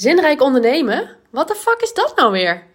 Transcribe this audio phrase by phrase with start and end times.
[0.00, 1.16] Zinrijk ondernemen?
[1.30, 2.66] Wat de fuck is dat nou weer?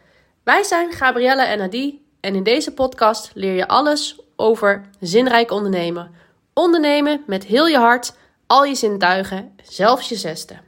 [0.44, 6.12] Wij zijn Gabrielle en Adi en in deze podcast leer je alles over zinrijk ondernemen.
[6.54, 8.16] Ondernemen met heel je hart,
[8.48, 10.65] al je zintuigen, zelfs je zesde.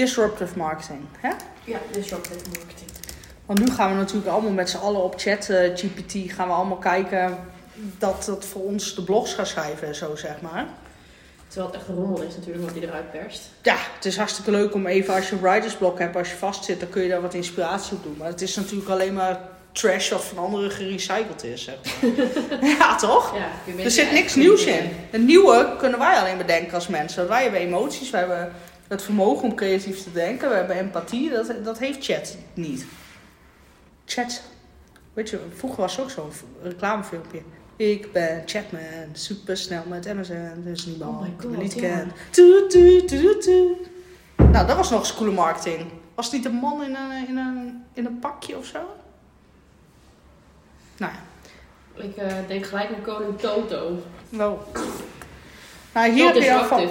[0.00, 1.00] Disruptive marketing.
[1.18, 1.30] Hè?
[1.64, 2.90] Ja, disruptive marketing.
[3.46, 6.54] Want nu gaan we natuurlijk allemaal met z'n allen op chat eh, GPT gaan we
[6.54, 7.38] allemaal kijken
[7.98, 10.66] dat dat voor ons de blogs gaat schrijven en zo, zeg maar.
[11.48, 13.42] Terwijl het echt een rommel is natuurlijk wat hij eruit perst.
[13.62, 16.80] Ja, het is hartstikke leuk om even als je een writersblok hebt, als je vastzit,
[16.80, 18.16] dan kun je daar wat inspiratie op doen.
[18.18, 19.40] Maar het is natuurlijk alleen maar
[19.72, 21.64] trash wat van anderen gerecycled is.
[21.64, 22.66] Zeg maar.
[22.78, 23.34] ja, toch?
[23.36, 24.90] Ja, Er zit niks nieuws in.
[25.10, 27.28] Het nieuwe kunnen wij alleen bedenken als mensen.
[27.28, 28.52] Wij hebben emoties, wij hebben
[28.90, 31.30] het vermogen om creatief te denken, we hebben empathie.
[31.30, 32.86] Dat, dat heeft chat niet.
[34.04, 34.42] Chat,
[35.12, 36.30] weet je, vroeger was er ook zo'n
[36.62, 37.42] reclamefilmpje.
[37.76, 41.80] Ik ben Chatman, super snel met Amazon, dus niemand Oh die me niet ja.
[41.80, 42.12] kent.
[44.36, 45.90] Nou, dat was nog eens coole marketing.
[46.14, 48.78] Was het niet een man in een, in een, in een pakje of zo?
[50.96, 52.02] Nou ja.
[52.02, 54.02] Ik eh, denk gelijk naar koning Toto.
[54.28, 54.66] Wel.
[55.94, 56.88] Nou, hier heb je al van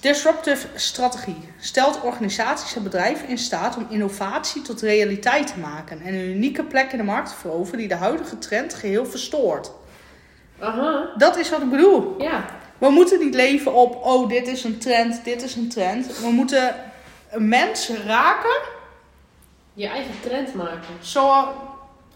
[0.00, 0.66] disruptive.
[0.74, 1.48] strategie.
[1.60, 6.64] Stelt organisaties en bedrijven in staat om innovatie tot realiteit te maken en een unieke
[6.64, 9.70] plek in de markt te veroveren die de huidige trend geheel verstoort.
[10.60, 12.14] Aha, Dat is wat ik bedoel.
[12.18, 12.44] ja.
[12.78, 16.20] We moeten niet leven op, oh, dit is een trend, dit is een trend.
[16.20, 16.74] We moeten
[17.30, 18.58] een mens raken,
[19.74, 21.46] Je eigen trend maken, zoals,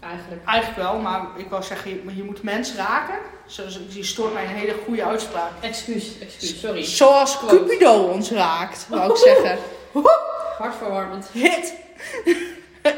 [0.03, 0.45] eigenlijk.
[0.45, 3.15] eigenlijk wel, maar ik wou zeggen, je, je moet mens raken.
[3.45, 5.51] Zoals, je stoort mij een hele goede uitspraak.
[5.61, 6.83] Excuus, excuus, sorry.
[6.83, 7.55] Zoals Quote.
[7.55, 9.57] Cupido ons raakt, wou ik zeggen.
[10.57, 11.27] Hartverwarmend.
[11.31, 11.73] Hit.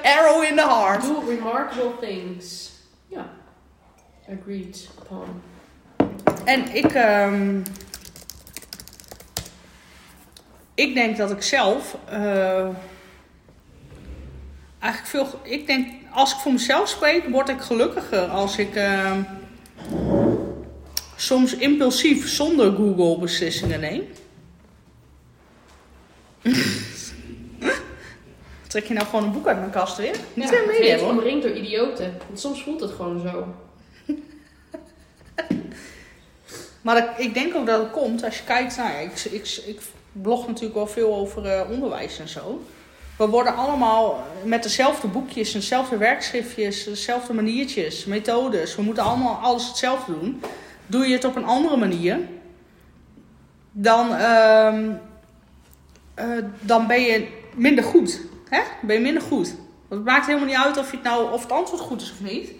[0.03, 1.01] Arrow in the heart.
[1.01, 2.71] Do remarkable things.
[3.07, 3.29] Ja.
[4.29, 5.41] Agreed upon.
[6.43, 7.61] En ik, ehm,
[10.75, 12.67] ik denk dat ik zelf, eh,
[14.85, 19.21] eigenlijk veel, ik denk, als ik voor mezelf spreek, word ik gelukkiger als ik ehm,
[21.15, 24.07] soms impulsief zonder Google beslissingen neem.
[28.67, 30.15] Trek je nou gewoon een boek uit mijn kast weer?
[30.33, 31.09] Niet ja, ben hoor.
[31.09, 32.17] omringd door idioten.
[32.27, 33.55] Want soms voelt het gewoon zo.
[36.81, 39.03] Maar ik, ik denk ook dat het komt als je kijkt naar.
[39.03, 39.81] ik, ik, ik
[40.11, 42.61] blog natuurlijk wel veel over eh, onderwijs en zo.
[43.17, 48.75] We worden allemaal met dezelfde boekjes, dezelfde werkschriftjes, dezelfde maniertjes, methodes.
[48.75, 50.41] We moeten allemaal alles hetzelfde doen.
[50.87, 52.19] Doe je het op een andere manier,
[53.71, 54.91] dan, ehm,
[56.13, 56.27] eh,
[56.59, 58.21] dan ben je minder goed.
[58.49, 58.61] Hè?
[58.81, 59.55] Ben je minder goed.
[59.87, 62.11] Want het maakt helemaal niet uit of, je het nou, of het antwoord goed is
[62.11, 62.51] of niet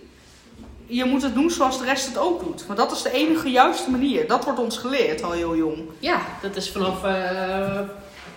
[0.85, 2.65] je moet het doen zoals de rest het ook doet.
[2.65, 4.27] Want dat is de enige juiste manier.
[4.27, 5.77] Dat wordt ons geleerd al heel jong.
[5.99, 7.79] Ja, dat is vanaf eh,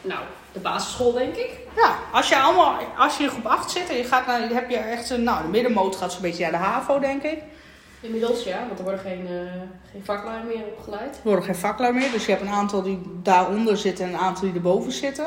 [0.03, 0.21] nou,
[0.53, 1.51] de basisschool, denk ik.
[1.83, 4.71] Ja, als je allemaal, als je in groep 8 zit en je gaat naar, heb
[4.71, 7.39] je echt een, nou, de middenmoot gaat zo'n beetje naar de HAVO, denk ik.
[8.01, 9.53] Inmiddels ja, want er worden geen, eh
[9.93, 11.15] geen vaklui meer opgeleid.
[11.17, 14.19] Er worden geen vaklui meer, dus je hebt een aantal die daaronder zitten en een
[14.19, 15.27] aantal die erboven zitten.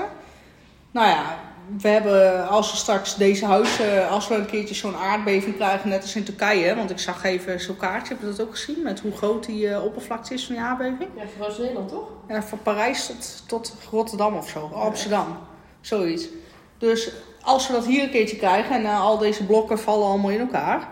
[0.92, 1.38] Nou ja,
[1.82, 6.02] we hebben, als we straks deze huizen, als we een keertje zo'n aardbeving krijgen, net
[6.02, 9.00] als in Turkije, want ik zag even zo'n kaartje, heb je dat ook gezien, met
[9.00, 11.10] hoe groot die eh, oppervlakte is van die aardbeving?
[11.16, 12.08] Ja, ons Nederland toch?
[12.28, 14.72] Ja, van Parijs tot, tot Rotterdam of zo.
[14.74, 15.38] Amsterdam.
[15.82, 16.28] Zoiets.
[16.82, 17.10] Dus
[17.42, 20.40] als we dat hier een keertje krijgen en eh, al deze blokken vallen allemaal in
[20.40, 20.88] elkaar.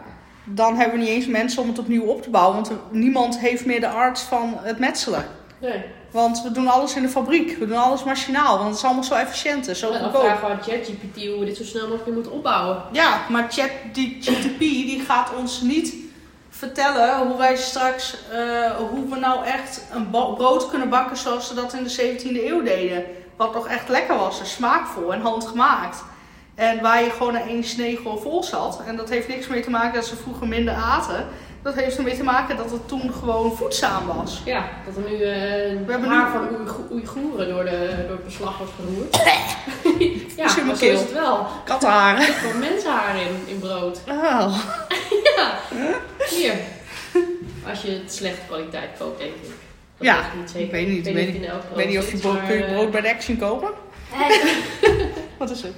[0.46, 2.56] Dan hebben we niet eens mensen om het opnieuw op te bouwen.
[2.56, 5.26] Want niemand heeft meer de arts van het metselen.
[5.58, 5.84] Nee.
[6.12, 7.58] Want we doen alles in de fabriek.
[7.58, 8.58] We doen alles machinaal.
[8.58, 10.22] Want het is allemaal zo efficiënt en zo En dan goedkoop.
[10.22, 12.84] vragen we aan ChatGPT hoe we dit zo snel mogelijk moeten opbouwen.
[12.92, 13.70] Ja, maar chat,
[14.60, 15.96] die gaat ons niet
[16.50, 21.54] vertellen hoe wij straks, eh, hoe we nou echt een brood kunnen bakken zoals ze
[21.54, 23.04] dat in de 17e eeuw deden.
[23.40, 26.04] Wat nog echt lekker was en smaakvol en handgemaakt.
[26.56, 28.82] En waar je gewoon een één snee gewoon vol zat.
[28.88, 31.26] En dat heeft niks mee te maken dat ze vroeger minder aten.
[31.62, 34.42] Dat heeft ermee te maken dat het toen gewoon voedzaam was.
[34.46, 38.16] Ja, dat er nu eh We hebben haar nu- van Oeigo- Oeigoeren door, de, door
[38.16, 39.16] het beslag wordt geroerd.
[40.38, 41.46] ja, mijn maar zo is het wel.
[41.66, 42.20] Kattenharen.
[42.20, 44.00] Er zit gewoon mensenhaar in, in brood.
[44.08, 44.58] Oh.
[45.36, 45.54] Ja,
[46.30, 46.54] hier.
[47.70, 49.50] Als je het slechte kwaliteit koopt, denk ik.
[50.00, 50.66] Dat Ja, weet ik niet zeker.
[50.66, 51.08] ik weet niet.
[51.08, 53.02] Ik weet niet, ik weet niet of je brood, maar, kun je eh, brood bij
[53.02, 53.70] de Action kopen.
[55.38, 55.74] Wat is het?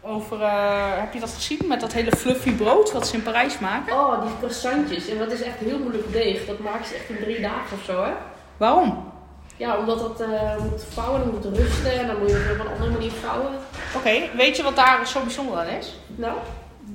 [0.00, 3.58] Over, eh, heb je dat gezien met dat hele fluffy brood wat ze in Parijs
[3.58, 3.92] maken?
[3.94, 5.08] Oh, die croissantjes.
[5.08, 6.46] En dat is echt heel moeilijk deeg.
[6.46, 8.10] Dat maken ze echt in drie dagen of zo, hè?
[8.56, 9.12] Waarom?
[9.56, 12.66] Ja, omdat dat eh, moet vouwen, dan moet rusten en dan moet je het op
[12.66, 13.50] een andere manier vouwen.
[13.96, 15.94] Oké, weet je wat daar zo bijzonder aan is?
[16.06, 16.36] Nou?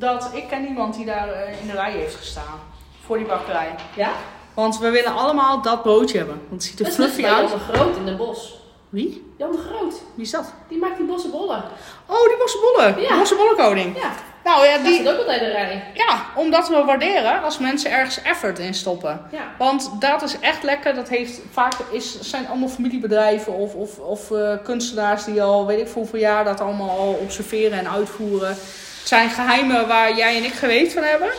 [0.01, 2.59] Dat ik ken iemand die daar eh, in de rij heeft gestaan.
[3.05, 3.75] Voor die bakkerij.
[3.95, 4.11] Ja?
[4.53, 6.41] Want we willen allemaal dat broodje hebben.
[6.49, 7.49] Want het ziet er Dat is fluffy uit.
[7.49, 8.51] Jan de Groot in Den Bosch.
[8.89, 9.33] Wie?
[9.37, 10.53] Jan de Groot, Wie is dat?
[10.67, 11.63] die maakt die bossenbollen.
[12.05, 13.01] Oh, die bossenbollen.
[13.01, 13.17] Ja.
[13.17, 13.97] Bossenbollenkoning.
[13.97, 14.11] Ja,
[14.43, 15.91] Nou ja, die zit ook altijd in de rij.
[15.93, 19.21] Ja, omdat we waarderen als mensen ergens effort in stoppen.
[19.31, 19.51] Ja.
[19.57, 20.95] Want dat is echt lekker.
[20.95, 25.79] Dat heeft vaak is, zijn allemaal familiebedrijven of, of, of eh, kunstenaars die al weet
[25.79, 28.57] ik voor hoeveel jaar dat allemaal al observeren en uitvoeren.
[29.01, 31.29] Het zijn geheimen waar jij en ik geweten van hebben.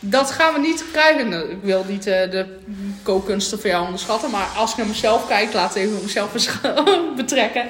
[0.00, 1.28] Dat gaan we niet krijgen.
[1.28, 2.58] Nou, Ik wil niet eh, de
[3.02, 6.32] kookkunsten van jou onderschatten, maar als ik naar mezelf kijk, laat even mezelf
[7.16, 7.66] betrekken.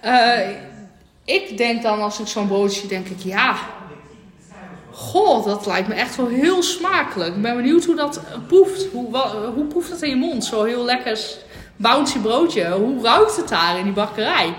[0.00, 0.48] Eh,
[1.24, 3.56] ik denk dan als ik zo'n broodje denk ik ja.
[4.92, 7.34] Goh, dat lijkt me echt wel heel smakelijk.
[7.34, 8.86] Ik ben benieuwd hoe dat proeft.
[8.92, 9.16] Hoe,
[9.54, 10.44] hoe proeft dat in je mond?
[10.44, 11.20] Zo heel lekker
[11.76, 12.70] bouncy broodje.
[12.70, 14.54] Hoe ruikt het daar in die bakkerij?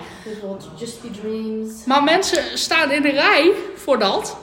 [0.80, 1.86] Just Dreams.
[1.86, 4.38] Maar mensen staan in de rij voor dat.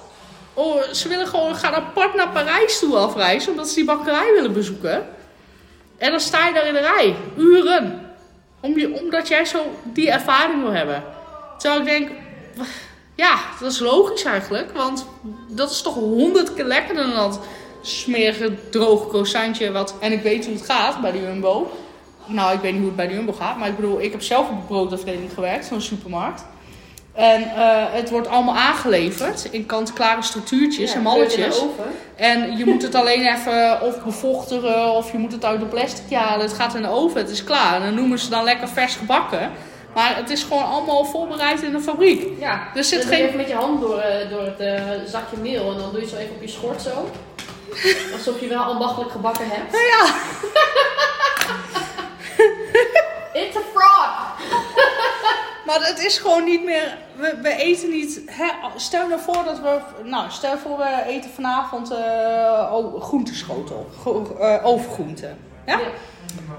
[0.55, 3.51] Oh, ze willen gewoon gaan apart naar Parijs toe afreizen.
[3.51, 5.07] Omdat ze die bakkerij willen bezoeken.
[5.97, 7.17] En dan sta je daar in de rij.
[7.37, 8.15] Uren.
[8.61, 11.05] Om je, omdat jij zo die ervaring wil hebben.
[11.59, 12.11] Terwijl ik denk...
[13.15, 14.73] Ja, dat is logisch eigenlijk.
[14.73, 15.07] Want
[15.49, 17.41] dat is toch honderd keer lekkerder dan dat
[17.81, 19.73] smerige, droge croissantje.
[19.73, 21.71] Wat, en ik weet hoe het gaat bij de Jumbo.
[22.27, 23.59] Nou, ik weet niet hoe het bij de Jumbo gaat.
[23.59, 25.67] Maar ik bedoel, ik heb zelf op de broodafdeling gewerkt.
[25.67, 26.45] Zo'n supermarkt.
[27.17, 31.63] En eh, het wordt allemaal aangeleverd in kant-klare structuurtjes en Ja, malletjes.
[32.17, 36.17] En je moet het alleen even of bevochtigen of je moet het uit de plastic
[36.19, 36.47] halen.
[36.47, 37.75] Het gaat in de oven, het is klaar.
[37.75, 39.51] En dan noemen ze dan lekker vers gebakken.
[39.95, 42.29] Maar het is gewoon allemaal voorbereid in de fabriek.
[42.39, 45.37] Ja, Er zit dan geen- even met je hand door, eh, door het eh, zakje
[45.37, 47.11] meel en dan doe je het zo even op je schort zo.
[48.17, 49.73] Alsof je wel ambachtelijk gebakken hebt.
[49.73, 50.05] Ja,
[53.43, 54.15] It's a fraud!
[55.67, 56.99] maar het is gewoon niet meer.
[57.17, 58.23] We, we eten niet.
[58.27, 59.79] Hè, stel nou voor dat we.
[60.05, 63.91] Nou, stel voor we eten vanavond oh, groenteschotel.
[64.03, 65.39] Go- eh, overgroenten.
[65.67, 65.79] Ja?
[65.79, 65.87] Ja.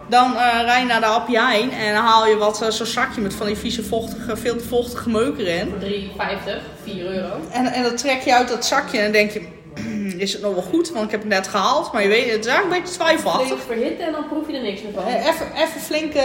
[0.10, 3.22] Dan eh, rij je naar de Heijn en dan haal je wat, eh, zo'n zakje
[3.22, 5.70] met van die vieze, vochtige, veel te vochtige meuk erin.
[5.70, 7.40] Voor 3,50, 4 euro.
[7.52, 9.48] En, en dan trek je uit dat zakje en dan denk je,
[10.16, 10.92] is het nog wel goed?
[10.92, 13.48] Want ik heb het net gehaald, maar je weet, het is eigenlijk een beetje twijfelachtig.
[13.48, 15.06] Flink verhitten en dan proef je er niks meer van.
[15.06, 16.24] Eh, Even, even flinke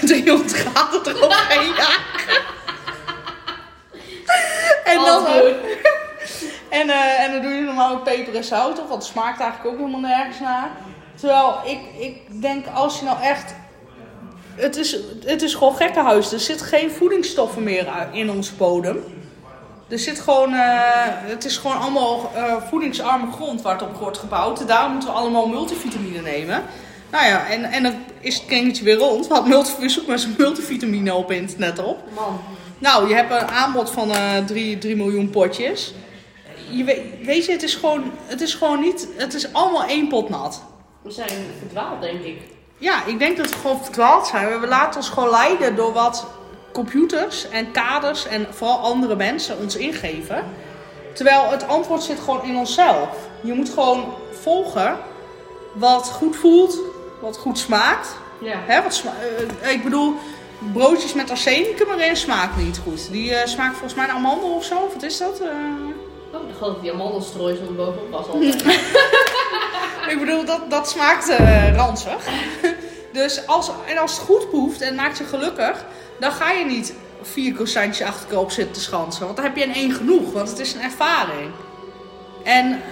[0.00, 2.42] 300 graden eroverheen jagen.
[4.84, 5.36] En dan, eh,
[6.80, 9.40] en, eh, en dan doe je normaal ook peper en zout op, want het smaakt
[9.40, 10.70] eigenlijk ook helemaal nergens naar.
[11.14, 13.54] Terwijl ik, ik denk, als je nou echt...
[14.54, 16.32] Het is, het is gewoon gekkenhuis.
[16.32, 19.04] Er zit geen voedingsstoffen meer in onze bodem.
[19.88, 20.60] Er zit gewoon, eh,
[21.06, 24.68] het is gewoon allemaal eh, voedingsarme grond waar het op wordt gebouwd.
[24.68, 26.62] Daarom moeten we allemaal multivitamine nemen.
[27.10, 29.26] Nou ja, en, en dan is het kringetje weer rond.
[29.26, 31.98] We multi, zoek maar eens multivitamine op internet op.
[32.14, 32.40] Man,
[32.78, 35.94] Nou, je hebt een aanbod van eh 3, 3 miljoen potjes.
[36.70, 39.08] Je weet, weet je, het is, gewoon, het is gewoon niet...
[39.16, 40.62] Het is allemaal één pot nat.
[41.02, 42.40] we zijn verdwaald denk ik.
[42.78, 44.60] Ja, ik denk dat we gewoon verdwaald zijn.
[44.60, 46.26] We laten ons gewoon leiden door wat
[46.84, 50.44] computers en kaders en vooral andere mensen ons ingeven.
[51.14, 53.08] Terwijl het antwoord zit gewoon in onszelf.
[53.40, 54.98] Je moet gewoon volgen
[55.72, 56.78] wat goed voelt,
[57.20, 58.08] wat goed smaakt.
[58.40, 58.56] Ja.
[58.66, 59.14] Hè, wat sma-
[59.62, 60.14] eh, ik bedoel,
[60.72, 63.10] broodjes met arsenicum erin smaakt niet goed.
[63.10, 64.90] Die eh, smaakt volgens mij naar amandel of zo.
[64.92, 65.40] Wat is dat?
[65.40, 65.48] Eh,
[66.32, 68.64] Oh, dat die amandelstrooisel bovenop was altijd.
[70.12, 71.32] Ik bedoel, dat, dat smaakt
[71.76, 72.28] ranzig.
[73.12, 75.84] dus als, en als het goed proeft en maakt je gelukkig,
[76.20, 79.24] dan ga je niet vier croissantjes achter elkaar op zitten te schansen.
[79.24, 81.50] Want dan heb je in één genoeg, want het is een ervaring.
[82.44, 82.82] En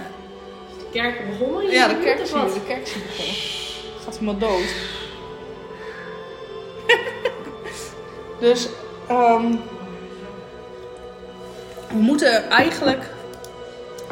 [0.77, 1.71] De kerk begonnen hier?
[1.71, 3.35] ja, de kerk je, de kerk je begonnen.
[4.03, 4.73] Gaat helemaal dood.
[8.49, 8.67] dus
[9.07, 9.55] ehm,
[11.87, 13.03] we moeten eigenlijk,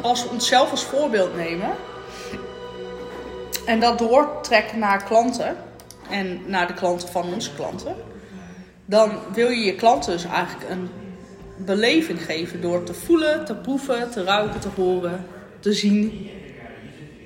[0.02, 1.70] als we onszelf als voorbeeld nemen
[3.64, 5.56] en dat doortrekken naar klanten
[6.10, 7.96] en naar de klanten van onze klanten,
[8.86, 10.90] dan wil je je klanten dus eigenlijk een
[11.56, 15.26] beleving geven door te voelen, te proeven, te ruiken, te horen,
[15.60, 16.30] te zien.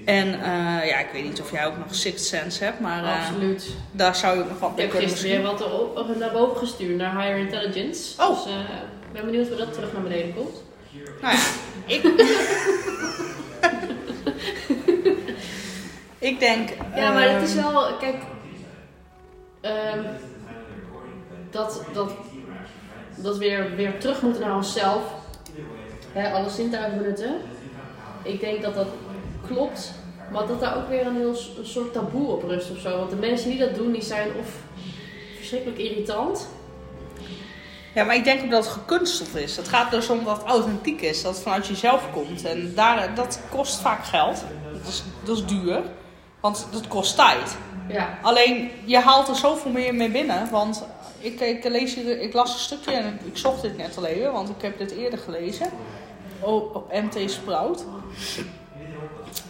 [0.04, 3.26] En eh, ja, ik weet niet of jij ook nog Sixth Sense hebt, maar eh,
[3.28, 3.66] Absoluut.
[3.92, 5.68] daar zou je ook nog wat Ik mee heb kunnen gisteren weer misschien.
[5.68, 8.22] wat erop, naar boven gestuurd, naar Higher Intelligence.
[8.22, 8.44] Oh.
[8.44, 8.60] Dus eh,
[9.06, 10.62] ik ben benieuwd hoe dat terug naar beneden komt.
[11.20, 11.40] Nou ja,
[11.86, 12.02] ik...
[16.30, 16.68] ik denk...
[16.94, 18.16] Ja, maar het is ehm, wel, kijk,
[19.60, 19.98] ehm,
[21.50, 22.12] dat, dat,
[23.16, 25.02] dat weer, weer terug moeten naar onszelf.
[26.12, 27.36] Hè, alle zintuigen benutten.
[28.22, 28.88] Ik denk dat dat
[29.46, 29.92] klopt
[30.32, 32.98] Maar dat daar ook weer een heel een soort taboe op rust of zo.
[32.98, 34.46] Want de mensen die dat doen, die zijn of
[35.36, 36.48] verschrikkelijk irritant.
[37.94, 39.56] Ja, maar ik denk ook dat het gekunsteld is.
[39.56, 42.44] Het gaat dus om dat het authentiek is, dat het vanuit jezelf komt.
[42.44, 44.44] En daar, dat kost vaak geld.
[44.72, 45.82] Dat is, dat is duur,
[46.40, 47.56] want dat kost tijd.
[47.88, 48.18] Ja.
[48.22, 50.50] Alleen, je haalt er zoveel meer mee binnen.
[50.50, 50.84] Want
[51.20, 54.04] ik, ik, lees hier, ik las een stukje en ik, ik zocht dit net al
[54.06, 55.66] even, want ik heb dit eerder gelezen.
[56.40, 57.84] Op, op MT Sprout.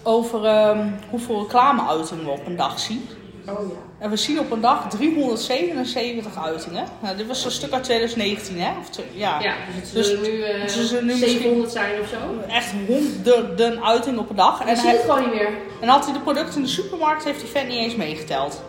[0.02, 3.08] Over ehm, hoeveel reclameuitingen we op een dag zien.
[3.48, 3.74] Oh ja.
[3.98, 6.84] En we zien op een dag 377 uitingen.
[7.02, 8.70] Nou, dit was een stuk uit 2019, hè?
[8.78, 9.40] Of ja.
[9.40, 10.22] Ja, dus het Dus- zullen
[10.60, 12.16] nu, ze zullen nu misschien- 700 zijn of zo.
[12.48, 14.60] Echt honderden uitingen op een dag.
[14.60, 15.52] En hij, het gewoon niet meer.
[15.80, 18.62] en had hij de producten in de supermarkt, heeft hij vet niet eens meegeteld.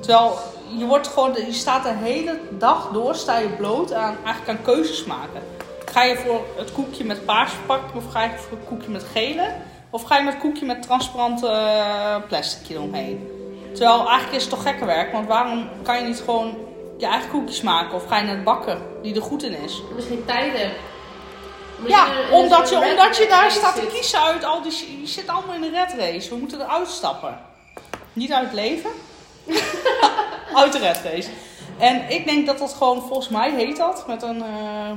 [0.00, 0.38] Terwijl
[0.78, 4.64] je, wordt gewoon, je staat de hele dag door, sta je bloot aan, eigenlijk aan
[4.64, 5.42] keuzes maken.
[5.84, 9.04] Ga je voor het koekje met paars verpakking of ga je voor het koekje met
[9.12, 9.54] gele?
[9.90, 13.28] Of ga je met het koekje met transparante eh, plastic eromheen?
[13.74, 16.56] Terwijl eigenlijk is het toch gekke werk, want waarom kan je niet gewoon
[16.98, 17.94] je eigen koekjes maken?
[17.94, 19.82] Of ga je naar de bakker die er goed in is?
[19.94, 20.78] Misschien tijd hebt.
[21.78, 25.00] Omdat Ja, een omdat je, omdat je daar staat te kiezen uit al die...
[25.00, 26.28] Je zit allemaal in de red race.
[26.28, 27.38] We moeten eruit stappen.
[28.12, 28.90] Niet uit het leven.
[30.54, 31.28] Uit de red race.
[31.78, 34.42] En ik denk dat dat gewoon, volgens mij heet dat, met een...
[34.42, 34.90] eh,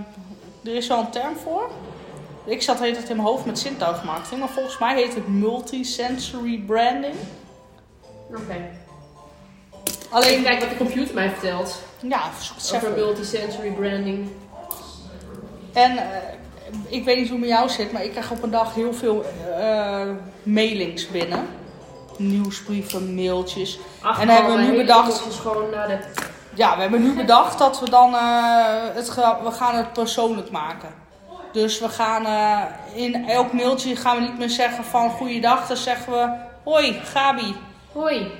[0.63, 1.69] er is wel een term voor.
[2.45, 4.39] Ik zat heet het in mijn hoofd met zintuigmarketing.
[4.39, 7.13] Maar volgens mij heet het multisensory branding.
[8.29, 8.69] Oké.
[10.09, 11.81] Alleen, Even kijken wat de computer mij vertelt.
[12.01, 12.21] ja,
[12.75, 14.29] Over multisensory branding.
[15.73, 16.05] En eh,
[16.87, 18.93] ik weet niet hoe het met jou zit, maar ik krijg op een dag heel
[18.93, 19.25] veel
[19.59, 20.01] eh,
[20.43, 21.47] mailings binnen.
[22.17, 23.79] Nieuwsbrieven, mailtjes.
[24.01, 25.99] Ach, En hebben we nu bedacht- de...
[26.53, 28.19] Ja, we hebben nu bedacht dat we dan eh,
[28.93, 30.89] het, we gaan het persoonlijk maken.
[31.51, 32.61] Dus we gaan eh,
[33.03, 36.29] in elk mailtje gaan we niet meer zeggen van goeiedag, dan zeggen we
[36.63, 37.55] hoi Gabi.
[37.91, 38.31] Hoi,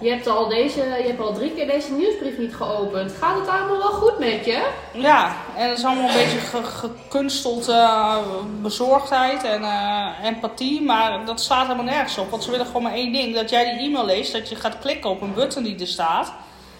[0.00, 3.12] je hebt, al deze, je hebt al drie keer deze nieuwsbrief niet geopend.
[3.12, 4.70] Gaat het allemaal wel goed met je?
[4.92, 8.16] Ja, en het is allemaal een beetje ge- gekunsteld eh,
[8.60, 12.30] bezorgdheid en eh, empathie, maar dat staat helemaal nergens op.
[12.30, 14.78] Want ze willen gewoon maar één ding, dat jij die e-mail leest, dat je gaat
[14.78, 16.32] klikken op een button die er staat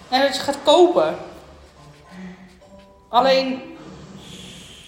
[0.09, 1.17] en dat je gaat kopen.
[3.09, 3.61] Alleen,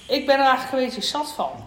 [0.07, 1.66] ik ben er eigenlijk een beetje zat van.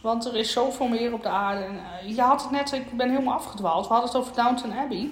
[0.00, 1.62] Want er is zoveel meer op de aarde.
[1.64, 3.86] En, eh, je had het net, ik ben helemaal afgedwaald.
[3.88, 5.10] We hadden het over Downton Abbey.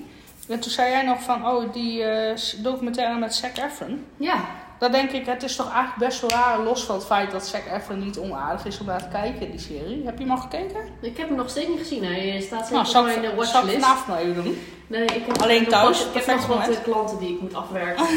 [0.49, 4.05] En toen zei jij nog van, oh, die eh, documentaire met Zac Efron.
[4.17, 4.35] Ja.
[4.79, 7.47] Dan denk ik, het is toch eigenlijk best wel raar, los van het feit dat
[7.47, 10.03] Zac Efron niet onaardig is om naar te kijken in die serie.
[10.05, 10.81] Heb je hem al gekeken?
[11.01, 12.05] Ik heb hem nog steeds niet gezien.
[12.05, 13.79] Hij staat zeker Nou, ik, mijn eh, zal ik watchlist.
[13.85, 14.59] vanavond maar even doen.
[14.87, 16.77] Nee, ik heb Alleen thuis, ik heb nog wat moment.
[16.77, 18.07] eh, klanten die ik moet afwerken.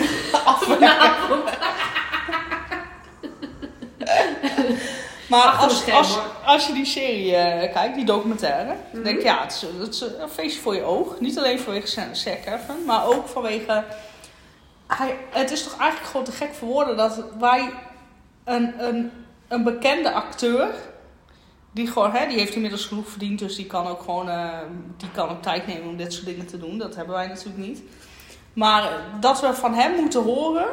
[5.29, 9.33] Maar als, als, als je die serie eh, kijkt, die documentaire, dan denk ik, Mhm.
[9.35, 11.19] ja, het is, het is een feestje voor je oog.
[11.19, 13.83] Niet alleen vanwege Zac Efron, maar ook vanwege...
[14.87, 17.69] Hij, het is toch eigenlijk gewoon te gek voor woorden dat wij
[18.43, 19.11] een, een,
[19.47, 20.67] een bekende acteur,
[21.71, 24.49] die gewoon, hè, die heeft inmiddels genoeg verdiend, dus die kan ook gewoon, eh,
[24.97, 26.77] die kan ook tijd nemen om dit soort dingen te doen.
[26.77, 27.81] Dat hebben wij natuurlijk niet.
[28.53, 30.67] Maar dat we van hem moeten horen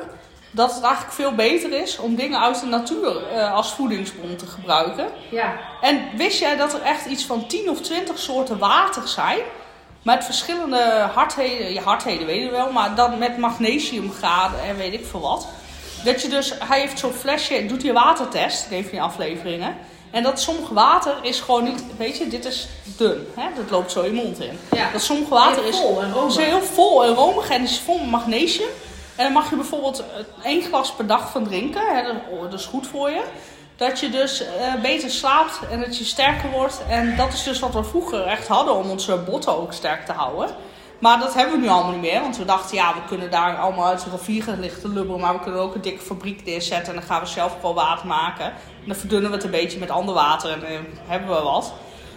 [0.56, 4.46] dat het eigenlijk veel beter is om dingen uit de natuur eh, als voedingsbron te
[4.46, 5.08] gebruiken.
[5.30, 5.58] Ja.
[5.80, 9.38] En wist jij dat er echt iets van 10 of 20 soorten water zijn?
[10.02, 15.06] Met verschillende hardheden, ja, hardheden weten we wel, maar dan met magnesiumgraden en weet ik
[15.06, 15.46] veel wat.
[16.04, 19.02] Dat je dus, hij heeft zo'n flesje, doet hij een watertest in een van die
[19.02, 19.76] afleveringen.
[20.10, 23.26] En dat sommige water is gewoon niet, weet je, dit is dun.
[23.34, 23.46] Hè?
[23.56, 24.58] Dat loopt zo je mond in.
[24.72, 24.90] Ja.
[24.92, 26.38] Dat sommige water Heel is, vol en romig.
[26.38, 28.68] is heel vol en romig en is vol met magnesium.
[29.16, 30.06] En dan mag je bijvoorbeeld eh,
[30.44, 31.96] één glas per dag van drinken.
[31.96, 32.02] Hè?
[32.02, 33.22] Dat, oh, is goed voor je.
[33.76, 36.82] Dat je dus eh, beter slaapt en dat je sterker wordt.
[36.88, 40.12] En dat is dus wat we vroeger echt hadden om onze botten ook sterk te
[40.12, 40.48] houden.
[40.98, 42.20] Maar dat hebben we nu allemaal niet meer.
[42.20, 45.20] Want we dachten, ja, we kunnen daar allemaal uit de rivier liggen lubberen.
[45.20, 46.88] Maar we kunnen ook een dikke fabriek neerzetten.
[46.94, 48.44] En dan gaan we zelf gewoon water maken.
[48.46, 50.50] En dan verdunnen we het een beetje met ander water.
[50.50, 51.72] En dan hebben we wat.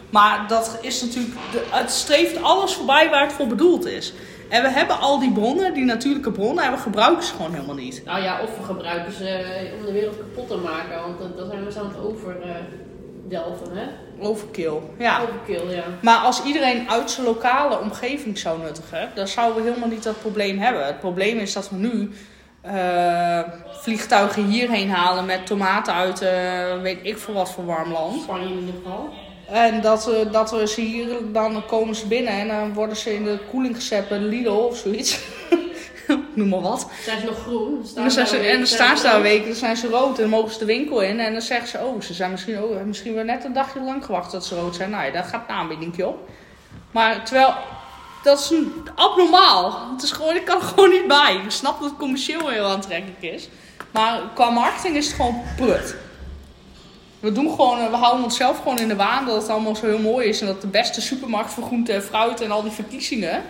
[0.10, 1.36] Maar dat is natuurlijk,
[1.70, 4.14] het streeft alles voorbij waar het voor bedoeld is.
[4.50, 7.76] En we hebben al die bronnen, die natuurlijke bronnen, en we gebruiken ze gewoon helemaal
[7.76, 8.02] niet.
[8.06, 11.02] Nou ja, of we gebruiken ze eh, om de wereld kapot te maken.
[11.02, 13.86] Want dan- zijn we zo aan het overdelven, hè?
[14.22, 14.74] Overkill.
[14.98, 15.22] Ja.
[15.22, 15.84] Overkill, ja.
[16.02, 20.20] Maar als iedereen uit zijn lokale omgeving zou nuttigen, dan zouden we helemaal niet dat
[20.20, 20.86] probleem hebben.
[20.86, 22.12] Het probleem is dat we nu
[22.62, 23.40] eh,
[23.72, 28.22] vliegtuigen hierheen halen met tomaten uit eh, weet ik veel wat voor warm land.
[28.22, 29.10] Spanje in ieder geval.
[29.52, 33.14] En dat, we dat we ze hier, dan komen ze binnen en dan worden ze
[33.14, 35.20] in de koeling gezet bij Lidl of zoiets.
[36.34, 36.90] noem maar wat.
[37.04, 37.72] Zijn ze nog groen?
[37.72, 39.56] Dan En staan dan, zijn ze en dan een staan ze daar een week, dan
[39.56, 41.20] zijn ze rood en dan mogen ze de winkel in.
[41.20, 44.06] En dan zeggen ze, oh, ze zijn misschien, oh, misschien wel net een dagje lang
[44.06, 44.90] gewacht dat ze rood zijn.
[44.90, 46.30] Nou ja, daar gaat een aanbieding op.
[46.92, 47.54] Maar terwijl,
[48.24, 49.92] dat is een, abnormaal.
[49.94, 51.42] Het is gewoon, ik kan er gewoon niet bij.
[51.44, 53.50] Ik snap dat het commercieel heel aantrekkelijk is.
[53.92, 55.96] Maar qua marketing is het gewoon prut.
[57.20, 60.00] We doen gewoon, we houden onszelf gewoon in de waan dat het allemaal zo heel
[60.00, 60.42] mooi is.
[60.42, 63.44] En dat de beste supermarkt voor groente en fruit en al die verkiezingen.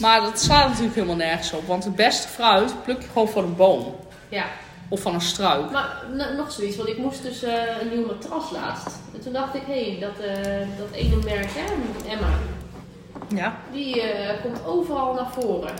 [0.00, 1.66] Maar dat slaat natuurlijk helemaal nergens op.
[1.66, 3.94] Want het beste fruit pluk je gewoon van een boom.
[4.28, 4.44] Ja,
[4.88, 5.70] Of van een struik.
[5.70, 6.02] maar
[6.36, 8.86] nog zoiets, want ik moest dus eh, een nieuw matras laatst.
[9.14, 10.42] En toen dacht ik, hé, hey, dat, eh,
[10.78, 11.64] dat ene merk, hè,
[12.10, 12.28] Emma,
[13.34, 13.56] Ja.
[13.72, 15.72] die eh, komt overal naar voren.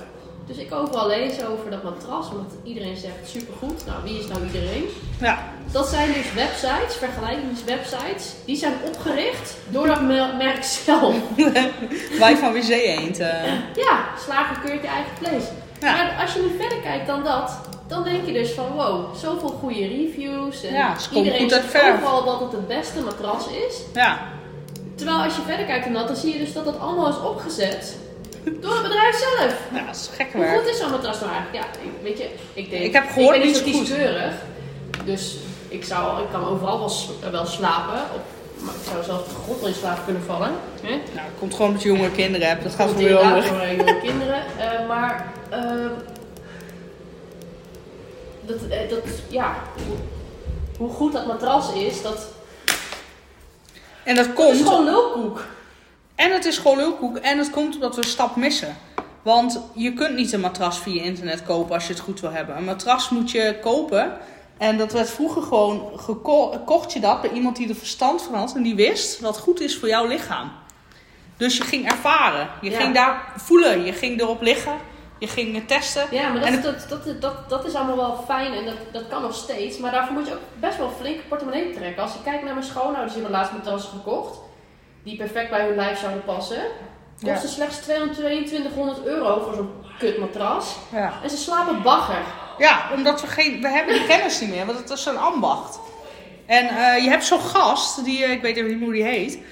[0.55, 3.87] Dus ik overal lees over dat matras, want iedereen zegt supergoed.
[3.87, 4.85] Nou, wie is nou iedereen?
[5.21, 5.39] Ja.
[5.71, 11.15] Dat zijn dus websites, vergelijkingswebsites, die zijn opgericht door dat mer- merk zelf.
[12.19, 13.17] Wij van WC Eend.
[13.75, 15.45] Ja, slager keurt je eigen vlees.
[15.81, 15.93] Ja.
[15.97, 19.49] Maar als je nu verder kijkt dan dat, dan denk je dus van wow, zoveel
[19.49, 20.63] goede reviews.
[20.65, 23.77] En Ja, iedereen zegt overal dat het het beste matras is.
[23.95, 24.19] ja.
[24.95, 27.21] Terwijl als je verder kijkt dan dat, dan zie je dus dat dat allemaal is
[27.21, 27.97] opgezet
[28.45, 29.55] door het bedrijf zelf.
[29.75, 30.59] ja, dat is gekke Hoe werk.
[30.61, 31.65] goed is zo'n matras nou eigenlijk?
[31.65, 32.85] Ja, ik- weet je, ik denk...
[32.85, 34.33] Ik heb gehoord ik ben niet niet zo kieskeurig.
[35.05, 35.37] Dus
[35.69, 36.91] ik, zou, ik kan overal wel,
[37.31, 38.01] wel slapen.
[38.15, 38.21] Op,
[38.59, 40.51] maar ik zou zelf de grond wel in slaap kunnen vallen.
[40.83, 40.89] Hè?
[40.91, 42.63] Nou, het komt gewoon omdat je jongere kinderen hebt.
[42.63, 44.43] Dat gaat voor jonge kinderen.
[44.59, 45.89] Eh, maar ehm,
[48.47, 49.55] dat, eh, dat, ja,
[49.87, 49.97] hoe,
[50.79, 52.27] hoe goed dat matras is, dat,
[54.03, 54.55] En dat dat komt.
[54.55, 55.45] is gewoon lulkoek.
[56.15, 57.17] En het is gewoon lulkoek.
[57.17, 58.77] En het komt omdat we een stap missen.
[59.23, 62.57] Want je kunt niet een matras via internet kopen als je het goed wil hebben.
[62.57, 64.13] Een matras moet je kopen.
[64.59, 66.01] En dat werd vroeger gewoon
[66.65, 68.55] kocht je dat bij iemand die er verstand van had.
[68.55, 70.53] En die wist wat goed is voor jouw lichaam.
[71.37, 72.49] Dus je ging ervaren.
[72.61, 72.81] Je Ja.
[72.81, 73.85] ging daar voelen.
[73.85, 74.73] Je ging erop liggen.
[75.19, 76.07] Je ging het testen.
[76.11, 79.09] Ja, maar dat, En dat, dat, dat, dat is allemaal wel fijn en dat, dat
[79.09, 79.79] kan nog steeds.
[79.79, 82.03] Maar daarvoor moet je ook best wel flink portemonnee trekken.
[82.03, 84.39] Als je kijkt naar mijn schoonouders, die hebben laatst matrassen gekocht.
[85.03, 86.63] Die perfect bij hun lijf zouden passen.
[87.23, 90.77] Kosten slechts 2200 euro voor zo'n kutmatras.
[90.93, 91.13] Ja.
[91.23, 92.23] En ze slapen bagger.
[92.59, 95.79] Ja, omdat we geen, we hebben die kennis niet meer, want het is een ambacht.
[96.47, 99.33] En eh, je hebt zo'n gast, die, eh, ik weet even niet hoe die heet.
[99.33, 99.43] Die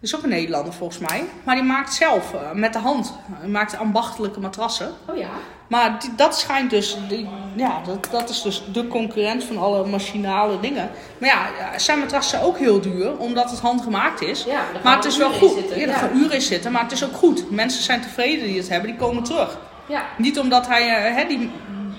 [0.00, 1.24] is ook een Nederlander volgens mij.
[1.44, 3.12] Maar die maakt zelf eh, met de hand.
[3.32, 4.94] Hij maakt ambachtelijke matrassen.
[5.08, 5.30] Oh ja.
[5.68, 9.86] Maar die- dat schijnt dus, die, ja, dat, dat is dus de concurrent van alle
[9.86, 10.90] machinale dingen.
[11.18, 14.44] Maar ja, zijn matrassen ook heel duur, omdat het handgemaakt is.
[14.44, 15.52] Ja, Maar het is wel goed.
[15.52, 15.78] zitten.
[15.78, 17.50] Ja, er gaan uren in zitten, maar het is ook goed.
[17.50, 19.58] Mensen zijn tevreden die het hebben, die komen terug.
[19.88, 20.02] Ja.
[20.18, 21.50] Niet omdat hij, eh, hè, die,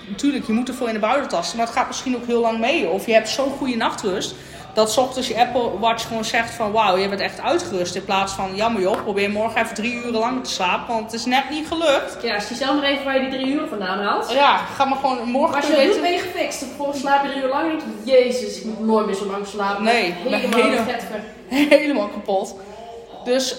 [0.08, 2.58] natuurlijk, je moet ervoor in de buiten tasten, maar het gaat misschien ook heel lang
[2.58, 2.88] mee.
[2.88, 4.34] Of je hebt zo'n goede nachtrust,
[4.78, 7.94] dat ochtends je Apple Watch gewoon zegt van, wauw, je bent echt uitgerust.
[7.94, 11.20] In plaats van, jammer joh, probeer morgen even drie uur lang te slapen, want het
[11.20, 12.16] is net niet gelukt.
[12.22, 14.30] Ja, zie zelf maar even waar je die drie uur vandaan haalt.
[14.32, 16.60] Ja, ga maar gewoon morgen Maar als je dat je doet, weten- ben je gefixt.
[16.62, 19.14] En vervolgens slaap je drie uur lang en denk je, jezus, ik moet nooit meer
[19.14, 19.82] zo lang slapen.
[19.84, 20.86] Nee, helemaal helemaal-
[21.78, 22.54] helemaal kapot.
[23.24, 23.56] Dus,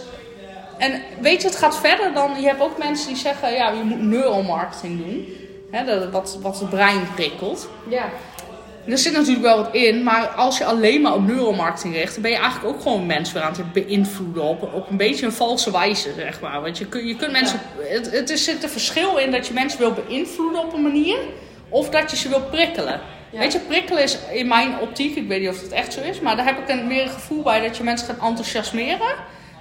[0.78, 3.84] en weet je, het gaat verder dan, je hebt ook mensen die zeggen, ja, je
[3.84, 5.28] moet neuromarketing doen.
[5.72, 7.70] Hè, dat, wat, wat het brein prikkelt.
[7.90, 8.04] Ja.
[8.86, 12.22] Er zit natuurlijk wel wat in, maar als je alleen maar op neuromarketing richt, dan
[12.22, 15.32] ben je eigenlijk ook gewoon mensen weer aan het beïnvloeden op, op een beetje een
[15.32, 16.62] valse wijze, zeg maar.
[16.62, 19.54] Want je, kun, je kunt mensen, het, het is, zit een verschil in dat je
[19.54, 21.18] mensen wil beïnvloeden op een manier,
[21.70, 23.00] of dat je ze wil prikkelen.
[23.32, 23.40] Ja.
[23.40, 26.20] Weet je, prikkelen is in mijn optiek, ik weet niet of het echt zo is,
[26.20, 29.16] maar daar heb ik een, meer een gevoel bij dat je mensen gaat enthousiasmeren.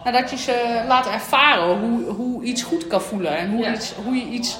[0.04, 3.74] Nadat je ze laat ervaren hoe, hoe iets goed kan voelen en hoe, Ja.
[3.74, 4.58] iets, hoe je iets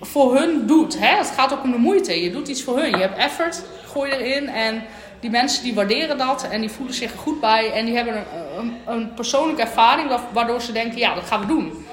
[0.00, 0.98] voor hun doet.
[0.98, 1.16] Hè?
[1.16, 2.22] Het gaat ook om de moeite.
[2.22, 2.90] Je doet iets voor hun.
[2.90, 4.48] Je hebt effort, gooi erin.
[4.48, 4.82] En
[5.20, 7.72] die mensen die waarderen dat en die voelen zich er goed bij.
[7.72, 8.24] En die hebben een,
[8.58, 11.86] een, een persoonlijke ervaring wa- waardoor ze denken, ja, dat gaan we doen.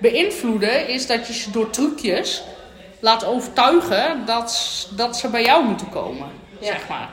[0.00, 2.42] Beïnvloeden is dat je ze door trucjes
[3.00, 6.28] laat overtuigen dat, dat ze bij jou moeten komen.
[6.58, 6.66] Ja.
[6.66, 7.08] Zeg maar.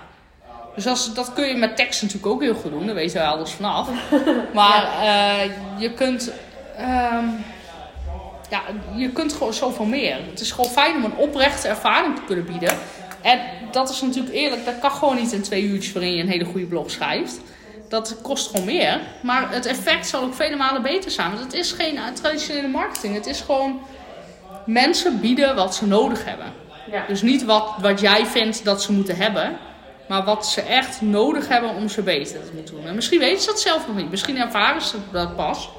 [0.76, 2.86] Dus als, dat kun je met tekst natuurlijk ook heel goed doen.
[2.86, 3.90] Daar weten we alles vanaf.
[4.54, 6.32] Maar eh, je kunt...
[6.78, 7.26] ehm,
[8.50, 8.62] ja,
[8.96, 10.18] je kunt gewoon zoveel meer.
[10.30, 12.78] Het is gewoon fijn om een oprechte ervaring te kunnen bieden.
[13.22, 13.40] En
[13.72, 16.46] dat is natuurlijk eerlijk, dat kan gewoon niet in twee uurtjes waarin je een hele
[16.46, 17.42] goede blog schrijft.
[17.90, 19.00] Dat kost gewoon meer.
[19.22, 21.30] Maar het effect zal ook vele malen beter zijn.
[21.30, 23.14] Want het is geen traditionele marketing.
[23.14, 23.82] Het is gewoon
[24.66, 26.54] mensen bieden wat ze nodig hebben.
[26.92, 27.06] Ja.
[27.08, 29.58] Dus niet wat, wat jij vindt dat ze moeten hebben.
[30.08, 32.88] Maar wat ze echt nodig hebben om ze beter te moeten doen.
[32.88, 34.10] En misschien weten ze dat zelf nog niet.
[34.10, 35.70] Misschien ervaren ze dat pas.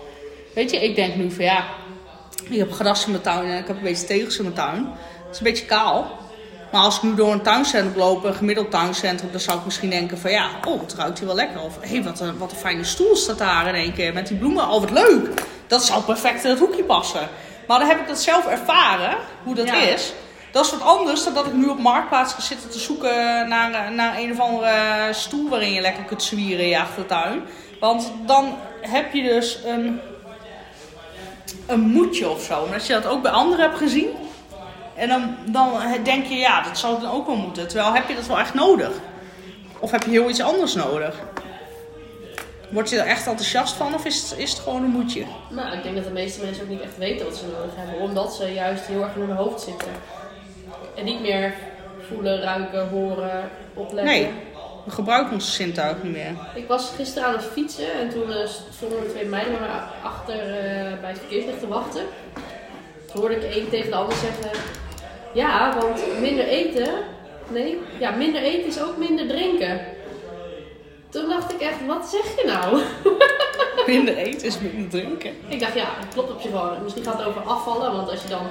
[0.55, 1.65] Weet je, ik denk nu van ja,
[2.51, 4.87] ik heb gras in mijn tuin en ik heb een beetje tegels in mijn tuin.
[4.87, 6.19] Het is een beetje kaal.
[6.73, 9.91] Maar als ik nu door een tuincentrum loop, een gemiddeld tuincentrum, dan zou ik misschien
[9.91, 11.61] denken van ja, oh, het ruikt hier wel lekker.
[11.61, 14.27] Of hé, hey, wat, een, wat een fijne stoel staat daar in één keer met
[14.27, 14.69] die bloemen.
[14.69, 15.29] Oh, wat leuk.
[15.67, 17.29] Dat zou perfect in het hoekje passen.
[17.67, 19.75] Maar dan heb ik dat zelf ervaren, hoe dat Ja.
[19.75, 20.13] is.
[20.53, 23.93] Dat is wat anders dan dat ik nu op Marktplaats ga zitten te zoeken naar,
[23.93, 27.43] naar een of andere stoel waarin je lekker kunt zwieren in je achtertuin.
[27.81, 30.01] Want dan heb je dus een,
[31.67, 32.67] een moedje of zo.
[32.67, 34.09] En als je dat ook bij anderen hebt gezien,
[35.01, 35.71] en dan, dan
[36.03, 37.69] denk je, ja, dat zou dan ook wel moeten.
[37.69, 38.91] Terwijl heb je dat wel echt nodig?
[39.79, 41.15] Of heb je heel iets anders nodig?
[42.71, 45.25] Word je er echt enthousiast van of is het, is het gewoon een moedje?
[45.49, 48.01] Nou, ik denk dat de meeste mensen ook niet echt weten wat ze nodig hebben.
[48.01, 49.89] Omdat ze juist heel erg in hun hoofd zitten.
[50.97, 51.55] En niet meer
[52.09, 54.05] voelen, ruiken, horen, opletten.
[54.05, 54.31] Nee,
[54.85, 56.35] we gebruiken onze zintuig niet meer.
[56.55, 58.37] Ik was gisteren aan het fietsen en toen uh,
[58.71, 59.69] stonden er twee meiden me
[60.03, 62.03] achter uh, bij het verkeerslicht te wachten.
[63.13, 64.61] Toen hoorde ik een tegen de ander zeggen:
[65.35, 66.89] Ja, want minder eten.
[67.49, 69.81] Nee, ja, minder eten is ook minder drinken.
[71.09, 72.81] Toen dacht ik echt, wat zeg je nou?
[73.87, 75.31] Minder eten is minder drinken.
[75.49, 76.77] Ik dacht, ja, dat klopt op zich wel.
[76.83, 78.47] Misschien gaat het over afvallen, want als je dan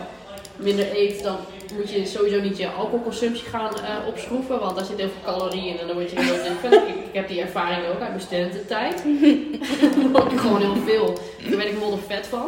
[0.55, 1.37] minder eet, dan
[1.73, 5.73] moet je sowieso niet je alcoholconsumptie gaan uh, opschroeven, want daar zit heel veel calorieën
[5.73, 9.03] in en dan word je heel ik, ik heb die ervaring ook uit mijn studententijd.
[10.01, 11.17] dan word ik gewoon heel veel.
[11.47, 12.47] Daar ben ik modder vet van.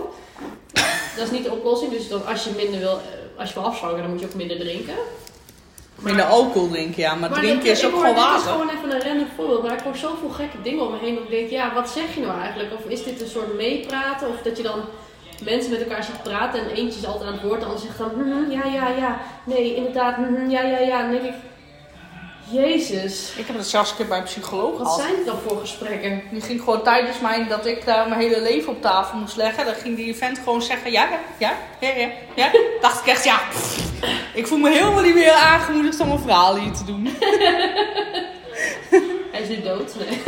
[1.16, 3.98] Dat is niet de oplossing, dus dan, als je minder wil, eh, als je wil
[3.98, 4.96] dan moet je ook minder drinken.
[6.00, 7.16] Minder alcohol drinken, ja.
[7.16, 8.34] Maar, maar drinken is ook gewoon water.
[8.34, 9.64] Het is gewoon even een random voorbeeld.
[9.64, 11.16] Maar ik hoor zoveel gekke dingen om me heen.
[11.16, 12.74] Dat ik denk, ja, wat zeg je nou eigenlijk?
[12.74, 14.28] Of is dit een soort meepraten?
[14.28, 14.82] Of dat je dan
[15.44, 17.62] mensen met elkaar ziet praten en eentje is altijd aan het woord.
[17.62, 19.22] En dan zegt dan, mm, ja, ja, ja.
[19.44, 21.02] Nee, inderdaad, mm, ja, ja, ja.
[21.02, 21.34] Dan denk ik,
[22.52, 23.34] Jezus.
[23.36, 26.24] Ik heb het zelfs een keer bij een psycholoog Wat zijn het dan voor gesprekken?
[26.32, 29.66] Die ging gewoon tijdens mij dat ik daar mijn hele leven op tafel moest leggen.
[29.66, 32.52] Dan ging die vent gewoon zeggen: Ja, ja, ja, ja, ja.
[32.82, 33.40] Dacht ik echt, ja.
[34.34, 37.06] ik voel me helemaal niet meer aangemoedigd om een verhaal hier te doen.
[39.32, 39.96] hij is nu dood.
[39.96, 40.22] Nee.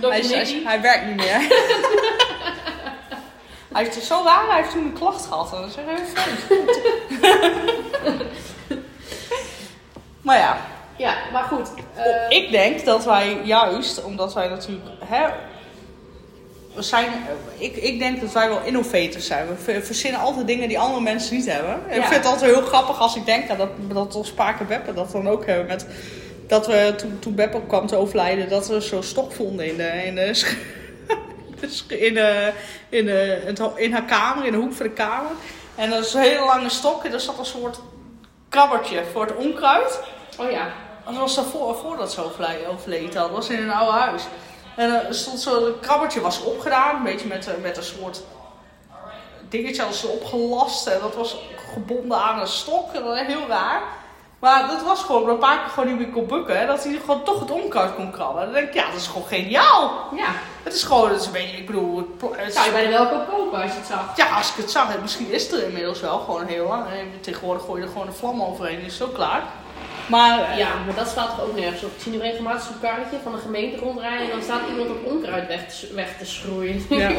[0.10, 1.40] hij, is, hij, hij, werkt niet meer.
[3.72, 5.52] hij heeft zo waar, hij heeft toen een klacht gehad.
[5.52, 6.44] En dat is heel vreemd.
[10.22, 10.74] maar ja.
[10.98, 11.68] Ja, maar goed.
[11.96, 12.38] Uh...
[12.38, 14.86] Ik denk dat wij juist, omdat wij natuurlijk.
[15.04, 15.26] Hè,
[16.76, 17.10] we zijn,
[17.58, 19.46] ik, ik denk dat wij wel innovators zijn.
[19.64, 21.80] We verzinnen altijd dingen die andere mensen niet hebben.
[21.88, 21.94] Ja.
[21.94, 25.12] Ik vind het altijd heel grappig als ik denk dat, dat ons Spaken Beppe dat
[25.12, 25.66] dan ook hebben.
[25.66, 25.86] Met,
[26.46, 30.04] dat we toen, toen Beppe kwam te overlijden, dat we zo'n stok vonden in de,
[30.04, 30.56] in de,
[32.06, 32.52] in, de,
[32.88, 35.30] in, de, in haar kamer, in de hoek van de kamer.
[35.74, 37.80] En dat is een hele lange stok en er zat een soort
[38.48, 40.00] krabbertje voor het onkruid.
[40.38, 40.66] Oh ja.
[41.06, 42.22] Dat was daarvoor, voordat ze
[42.68, 43.26] overleed had.
[43.26, 44.22] Dat was in een oude huis.
[44.76, 46.96] En er stond zo'n krabbertje was opgedaan.
[46.96, 48.22] Een beetje met, met een soort
[49.48, 50.86] dingetje als opgelast.
[50.86, 51.36] En dat was
[51.72, 52.92] gebonden aan een stok.
[52.92, 53.82] Heel raar.
[54.38, 56.58] Maar dat was gewoon een paar keer gewoon niet meer kon bukken.
[56.58, 58.44] Hè, dat hij gewoon toch het onkruid kon krabben.
[58.44, 60.08] Dan denk ik, ja, dat is gewoon geniaal.
[60.16, 60.28] Ja.
[60.62, 62.16] Het is gewoon, het is een beetje, ik bedoel...
[62.36, 64.16] Het Zou je bij de welke kopen als je het zag?
[64.16, 65.00] Ja, als ik het zag.
[65.00, 66.84] Misschien is het er inmiddels wel gewoon heel lang.
[67.20, 68.80] Tegenwoordig gooi je er gewoon een vlam overheen.
[68.80, 69.42] Is zo klaar.
[70.08, 71.90] Maar, ja, maar dat staat toch ook nergens op.
[71.96, 75.04] Ik zie nu regelmatig zo'n karretje van de gemeente rondrijden en dan staat iemand op
[75.04, 76.84] onkruid weg te, weg te schroeien.
[76.96, 77.12] Ja.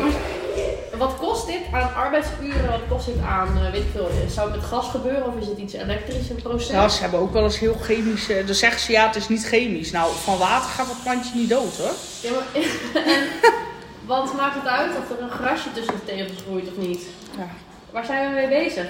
[0.98, 2.72] wat kost dit aan arbeidsuren?
[2.72, 5.48] Wat kost dit aan, uh, weet ik veel, zou het met gas gebeuren of is
[5.48, 6.70] het iets elektrisch, een proces?
[6.70, 9.46] Ja, ze hebben ook wel eens heel chemisch, dan zeggen ze ja, het is niet
[9.46, 9.92] chemisch.
[9.92, 11.94] Nou, van water gaat het plantje niet dood hoor.
[12.22, 12.64] Ja, maar,
[13.14, 13.28] en
[14.06, 17.02] wat maakt het uit of er een grasje tussen de tegels groeit of niet?
[17.38, 17.48] Ja.
[17.92, 18.86] Waar zijn we mee bezig?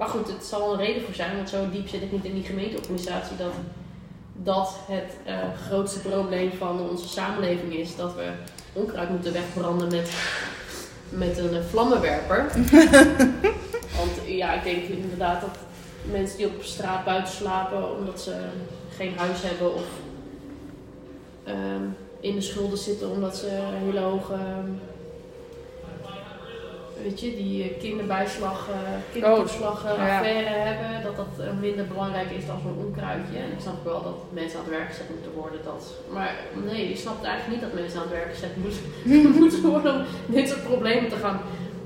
[0.00, 2.34] Maar goed, het zal een reden voor zijn, want zo diep zit ik niet in
[2.34, 3.52] die gemeenteorganisatie dat
[4.32, 5.34] dat het uh,
[5.66, 7.96] grootste probleem van onze samenleving is.
[7.96, 8.30] Dat we
[8.72, 10.12] onkruid moeten wegbranden met,
[11.08, 12.50] met een vlammenwerper.
[13.98, 15.56] want ja, ik denk inderdaad dat
[16.10, 18.34] mensen die op straat buiten slapen omdat ze
[18.96, 19.86] geen huis hebben of
[21.44, 21.84] ehm,
[22.20, 23.48] in de schulden zitten omdat ze
[23.84, 24.36] hele hoge
[27.02, 28.76] weet je, die eh, kinderbijslag, uh,
[29.12, 33.38] kinderopslag uh, affaire hebben, dat dat minder belangrijk is dan zo'n onkruidje.
[33.38, 35.60] En ik snap wel dat mensen aan het werk gezet moeten worden.
[35.64, 35.94] Dat.
[36.12, 36.34] Maar
[36.64, 38.82] nee, je snapt eigenlijk niet dat mensen aan het werk gezet moeten,
[39.40, 41.40] moeten worden om dit soort problemen te gaan,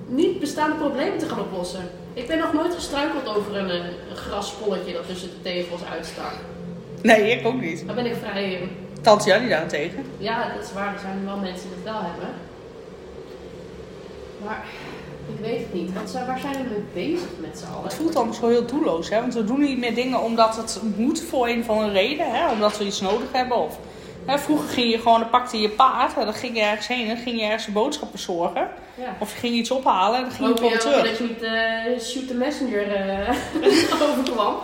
[0.07, 1.85] niet bestaande problemen te gaan oplossen.
[2.13, 6.35] Ik ben nog nooit gestruikeld over een, een graspolletje dat tussen de tegels uitstak.
[7.03, 7.87] Nee, ik ook niet.
[7.87, 8.69] Daar ben ik vrij...
[9.01, 10.05] Tante Jannie daarentegen?
[10.19, 10.95] Ja, dat is waar.
[10.95, 12.29] Er zijn wel mensen die het wel hebben.
[14.45, 14.65] Maar
[15.29, 15.93] ik weet het niet.
[15.93, 17.85] Want waar zijn we mee bezig met z'n allen?
[17.85, 19.21] Het voelt dan zo heel doelloos, hè?
[19.21, 22.51] Want we doen niet meer dingen omdat het moet voor een van een reden, hè?
[22.51, 23.57] Omdat we iets nodig hebben.
[23.57, 23.79] Of,
[24.27, 24.39] hè?
[24.39, 27.17] Vroeger ging je gewoon, dan pakte je paard en dan ging je ergens heen en
[27.17, 28.69] ging je ergens boodschappen bezorgen.
[28.95, 29.17] Ja.
[29.19, 31.09] Of je ging iets ophalen en dan ging je gewoon terug.
[31.09, 34.55] dat je niet uh, shoot the messenger uh, overkwam.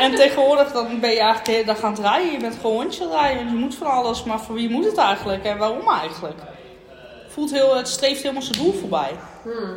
[0.00, 2.32] en tegenwoordig dan ben je eigenlijk dan gaan draaien.
[2.32, 3.48] Je bent gewoon rondje draaien.
[3.48, 6.40] Je moet van alles, maar voor wie moet het eigenlijk en waarom eigenlijk?
[7.36, 9.10] Voelt heel, het streeft helemaal zijn doel voorbij.
[9.42, 9.76] Hmm.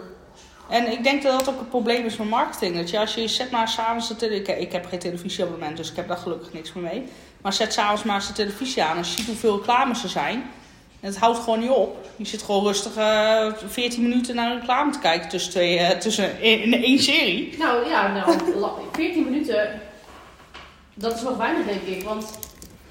[0.70, 2.76] En ik denk dat dat ook het probleem is van marketing.
[2.76, 5.90] Dat je als je zet maar s'avonds de tele- ik, ik heb geen televisieabonnement, dus
[5.90, 7.04] ik heb daar gelukkig niks meer mee.
[7.42, 10.36] Maar zet s'avonds maar eens de televisie aan en ziet hoeveel reclames er zijn.
[11.00, 12.08] En het houdt gewoon niet op.
[12.16, 15.98] Je zit gewoon rustig eh 14 minuten naar een reclame te kijken tussen, twee, eh,
[15.98, 17.56] tussen in, in één serie.
[17.58, 19.82] Nou ja, nou, la- 14 minuten,
[20.94, 22.04] dat is nog weinig denk ik.
[22.04, 22.40] Want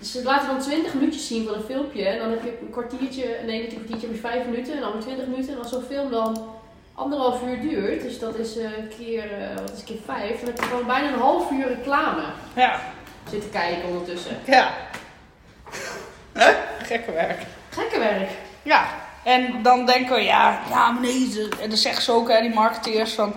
[0.02, 2.04] ze laten dan 20 minuutjes zien van een filmpje.
[2.08, 4.74] En dan heb je een kwartiertje, nee niet een kwartiertje, je 5 minuten.
[4.74, 5.52] En dan weer 20 minuten.
[5.52, 6.46] En als zo'n film dan
[6.94, 10.40] anderhalf uur duurt, dus dat is eh, keer, eh, wat is keer 5.
[10.40, 12.22] Dan heb je gewoon bijna een half uur reclame
[12.54, 12.80] Ja.
[13.30, 14.36] zitten kijken ondertussen.
[14.46, 14.70] Ja.
[16.82, 17.42] Gekke werk.
[17.68, 18.30] Gekke werk.
[18.62, 18.86] Ja,
[19.24, 22.54] en dan denken we, ja, ja maar nee, en dan zeggen ze ook, hè, die
[22.54, 23.34] marketeers, van...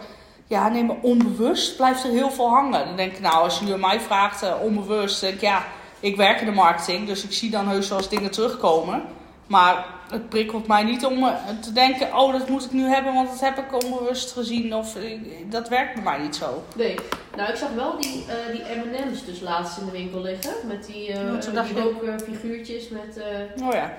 [0.47, 2.85] Ja, nee, maar onbewust blijft er heel veel hangen.
[2.85, 5.63] Dan denk ik, nou, als je nu aan mij vraagt, eh, onbewust, denk ik, ja,
[6.01, 9.03] ik werk in de marketing, dus ik zie dan heus wel eens dingen terugkomen.
[9.47, 13.13] Maar het prikkelt mij niet om eh, te denken, oh, dat moet ik nu hebben,
[13.13, 14.75] want dat heb ik onbewust gezien.
[14.75, 16.63] Of eh, dat werkt bij mij niet zo.
[16.75, 16.95] Nee.
[17.35, 20.53] Nou, ik zag wel die, eh, die M&M's dus laatst in de winkel liggen.
[20.67, 23.17] Met die, eh dacht die ook figuurtjes met...
[23.17, 23.93] eh, Oh ja.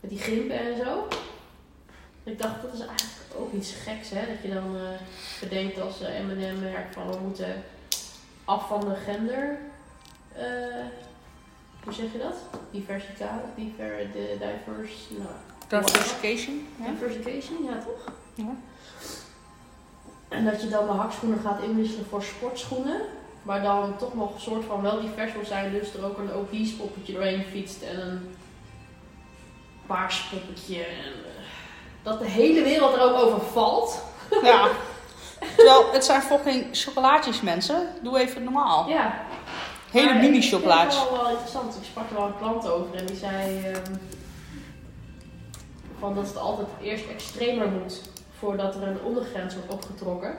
[0.00, 1.06] Met die grimpen en zo.
[2.24, 4.20] Ik dacht, dat is eigenlijk ook iets geks, hè?
[4.26, 4.82] Dat je dan eh,
[5.40, 7.62] bedenkt als eh, M&M-merk van we moeten
[8.44, 9.58] af van de gender.
[11.84, 12.34] Hoe zeg je dat?
[12.70, 15.12] Diversiteit, diver, de diverse,
[15.68, 16.66] nou, Diversification.
[16.76, 16.86] Ja.
[16.90, 18.14] diversification, ja toch?
[18.34, 18.54] Ja.
[20.28, 23.00] En dat je dan de hakschoenen gaat inwisselen voor sportschoenen.
[23.42, 25.72] Maar dan toch nog een soort van wel divers wil zijn.
[25.72, 27.82] Dus er ook een obese poppetje doorheen fietst.
[27.82, 28.34] En een
[29.86, 30.84] paars poppetje.
[30.84, 31.42] En, eh,
[32.02, 34.02] dat de hele wereld er ook over valt.
[34.42, 34.68] ja.
[35.56, 37.88] Terwijl, het zijn fucking chocolaatjes, mensen.
[38.02, 38.88] Doe even normaal.
[38.88, 39.20] Ja.
[39.90, 41.00] Hele Maar mini Ik chocolaatjes.
[41.00, 41.76] het wel, wel interessant.
[41.76, 42.94] Ik sprak er wel een klant over.
[42.94, 43.60] En die zei...
[43.64, 43.94] ehm,
[45.98, 48.00] van dat het altijd eerst extremer moet.
[48.38, 50.34] Voordat er een ondergrens wordt opgetrokken.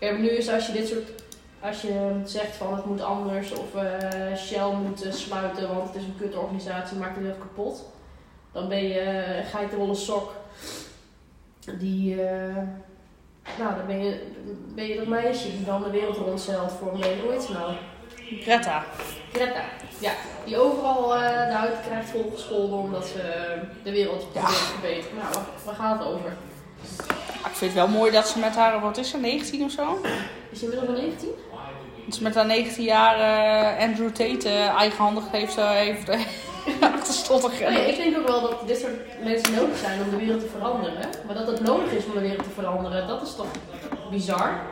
[0.00, 1.22] Nu is als je dit soort
[1.60, 5.96] als je zegt van het moet anders of eh, Shell moet eh, sluiten want het
[5.96, 7.84] is een kutorganisatie, maakt het kapot.
[8.52, 10.32] Dan ben je uh, geitenwolle sok.
[11.78, 12.62] Die, eh,
[13.58, 14.26] nou dan ben je,
[14.74, 17.52] ben je dat meisje die dan de wereld rondzeilt voor een hele, hoe heet ze
[17.52, 17.72] nou?
[18.40, 18.84] Greta.
[19.32, 19.62] Greta.
[19.98, 20.12] Ja,
[20.44, 25.16] die overal eh, de huid krijgt volgescholden omdat ze eh, de wereld probeert te verbeteren.
[25.16, 26.36] Nou, waar, gaat het over?
[27.44, 29.98] Ik vind het wel mooi dat ze met haar, wat is ze, 19 of zo?
[30.50, 31.28] Is ze inmiddels al 19?
[32.04, 33.16] Dat ze met haar 19 jaar
[33.78, 36.08] Andrew Tate eh, eigenhandig heeft, heeft
[36.80, 40.16] achterstond Oh ja, ik denk ook wel dat dit soort mensen nodig zijn om de
[40.16, 41.08] wereld te veranderen.
[41.26, 43.46] Maar dat het nodig is om de wereld te veranderen, dat is toch
[44.10, 44.62] bizar?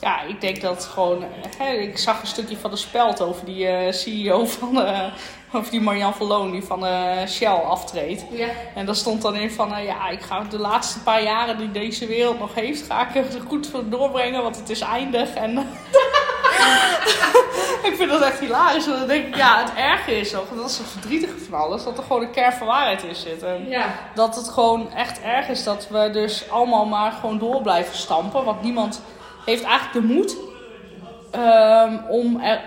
[0.00, 1.24] Ja, ik denk dat gewoon...
[1.58, 4.82] Hè, ik zag een stukje van de speld over die eh, CEO van...
[4.82, 5.12] eh,
[5.52, 8.24] over die Marianne Verloon die van eh, Shell aftreedt.
[8.30, 8.48] Ja.
[8.74, 9.82] En daar stond dan in van...
[9.82, 12.82] ja, ik ga de laatste paar jaren die deze wereld nog heeft...
[12.86, 15.34] ga ik er goed voor doorbrengen, want het is eindig.
[15.34, 15.66] En
[17.88, 18.86] ik vind dat echt hilarisch.
[18.86, 20.48] En dan denk ik, ja, het erge is toch...
[20.56, 21.84] dat is het verdrietige van alles...
[21.84, 23.42] dat er gewoon een kern van waarheid in zit.
[23.42, 23.86] En Ja.
[24.14, 28.44] dat het gewoon echt erg is dat we dus allemaal maar gewoon door blijven stampen.
[28.44, 29.02] Want niemand
[29.44, 30.36] heeft eigenlijk de moed
[31.30, 32.60] ehm, om, er,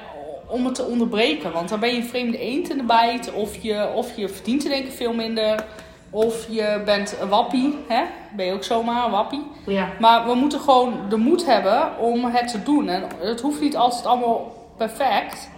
[0.47, 1.51] om het te onderbreken.
[1.51, 3.31] Want dan ben je een vreemde eend in de bijt.
[3.31, 5.65] Of je, of je verdient in één keer veel minder.
[6.13, 7.77] Of je bent een wappie.
[7.87, 8.03] Hè?
[8.35, 9.47] Ben je ook zomaar een wappie.
[9.65, 9.89] Ja.
[9.99, 12.89] Maar we moeten gewoon de moed hebben om het te doen.
[12.89, 15.49] En het hoeft niet altijd allemaal perfect.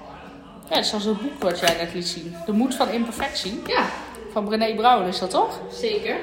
[0.70, 2.36] Ja, zoals het boek wat jij net liet zien.
[2.46, 3.62] De moed van imperfectie.
[3.66, 3.84] Ja,
[4.32, 5.60] Van Brené Brown is dat toch?
[5.72, 6.16] zeker.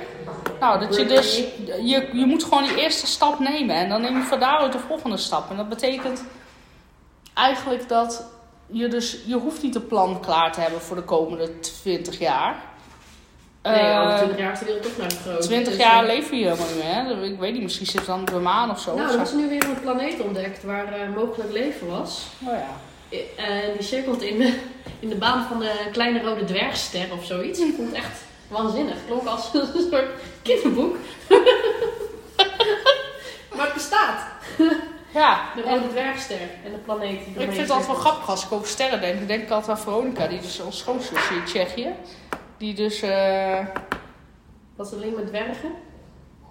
[0.60, 4.16] Nou, dat je dus, je, je moet gewoon die eerste stap nemen en dan neem
[4.16, 5.50] je van daaruit de volgende stap.
[5.50, 6.24] En dat betekent
[7.34, 8.24] eigenlijk dat
[8.66, 12.56] je dus, je hoeft niet een plan klaar te hebben voor de komende 20 jaar.
[13.62, 15.42] Nee, Eh, over 20 jaar is de wereld toch naar groot.
[15.42, 16.84] 20 Dus, jaar eh, leven je helemaal niet
[17.18, 17.30] meer.
[17.32, 18.96] Ik weet niet, misschien zit het dan de maan of zo.
[18.96, 22.26] Nou, er is nu weer een planeet ontdekt waar eh, mogelijk leven was.
[22.46, 22.68] Oh ja.
[23.36, 24.58] En die cirkelt in de,
[25.00, 27.58] in de baan van de kleine rode dwergster of zoiets.
[27.58, 28.96] Ik vond het echt waanzinnig.
[29.06, 30.06] Klonk als een soort
[30.42, 30.96] kinderboek.
[33.56, 34.20] maar het bestaat.
[35.14, 37.24] Ja, De rode dwergster en de planeet.
[37.24, 39.20] die ik vind het altijd wel grappig als ik over sterren denk.
[39.20, 41.88] Ik denk altijd aan Veronica, die dus ons schoonzusje in Tsjechië.
[42.62, 43.66] Die dus, eh,
[44.76, 45.70] Was het alleen met dwergen?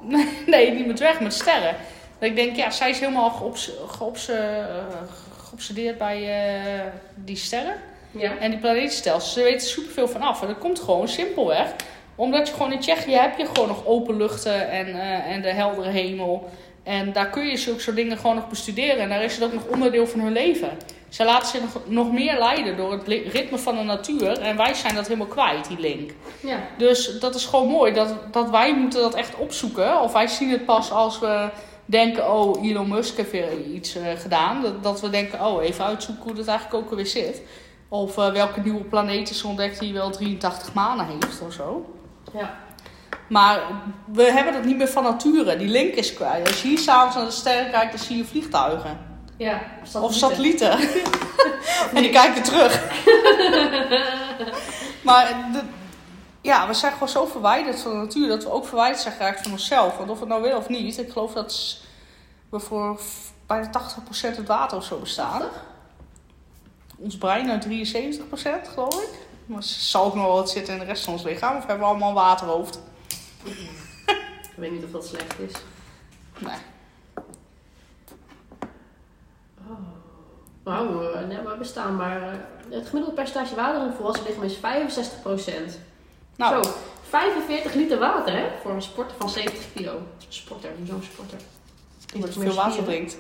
[0.46, 1.76] Nee, niet met weg, met sterren.
[2.20, 4.66] Dat ik denk, ja, zij is helemaal geobs geobs eh,
[5.38, 7.76] geobsedeerd bij eh, die sterren.
[8.12, 8.38] Ja.
[8.38, 9.34] En die planetenstelsels.
[9.34, 10.42] Ze weten superveel van af.
[10.42, 11.76] En dat komt gewoon simpelweg.
[12.16, 14.88] Omdat je gewoon in Tsjechië heb je gewoon nog open luchten en,
[15.24, 16.50] en de heldere hemel.
[16.84, 19.00] En daar kun je zulke soort dingen gewoon nog bestuderen.
[19.00, 20.70] En daar is het ook nog onderdeel van hun leven.
[21.12, 24.40] Zij laten zich nog, nog meer leiden door het ritme van de natuur.
[24.40, 26.12] En wij zijn dat helemaal kwijt, die link.
[26.40, 26.60] Ja.
[26.78, 27.94] Dus dat is gewoon mooi.
[27.94, 30.02] Dat, dat wij moeten dat echt opzoeken.
[30.02, 31.50] Of wij zien het pas als we
[31.86, 32.34] denken...
[32.34, 34.62] Oh, Elon Musk heeft weer iets eh, gedaan.
[34.62, 37.42] Dat, dat we denken, oh, even uitzoeken hoe dat eigenlijk ook alweer zit.
[37.88, 41.96] Of eh, welke nieuwe planeet is ontdekt die wel 83 manen heeft of zo.
[42.34, 42.58] Ja.
[43.28, 43.60] Maar
[44.06, 45.58] we hebben dat niet meer van nature.
[45.58, 46.48] Die link is kwijt.
[46.48, 49.11] Als je hier s'avonds naar de sterren kijkt, dan zie je vliegtuigen.
[49.38, 49.62] Ja.
[50.02, 50.72] Of satellieten.
[51.94, 52.84] en die kijken terug.
[55.08, 55.62] maar de,
[56.42, 59.42] ja, we zijn gewoon zo verwijderd van de natuur dat we ook verwijderd zijn geraakt
[59.42, 59.98] van onszelf.
[59.98, 61.78] Want of we het nou willen of niet, ik geloof dat
[62.50, 63.00] we voor
[63.48, 65.42] bijna 80% uit water of zo bestaan.
[66.98, 67.70] Ons brein uit 73%
[68.74, 69.10] geloof ik.
[69.46, 71.58] Maar zal ook nog wel wat zitten in de rest van ons lichaam.
[71.58, 72.80] Of hebben we allemaal een waterhoofd?
[73.44, 75.54] Ik weet niet of dat slecht is.
[76.38, 76.71] Nee.
[80.64, 82.22] Nou, nee, maar we staan maar...
[82.22, 82.30] eh,
[82.70, 85.80] het gemiddelde percentage water in een volwassen lichaam is 65%
[86.36, 86.70] Nou, Zo,
[87.10, 88.44] 45 liter water, hè?
[88.62, 90.02] Voor een sporter van 70 kilo.
[90.28, 91.38] Sporter, zo'n sporter.
[92.14, 93.18] je veel water drinkt.